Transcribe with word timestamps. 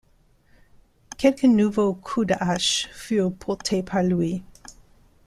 Quelques 1.19 1.43
nouveaux 1.43 1.93
coups 1.93 2.25
de 2.25 2.33
hache 2.39 2.87
furent 2.91 3.31
portés 3.31 3.83
par 3.83 4.01
lui. 4.01 4.43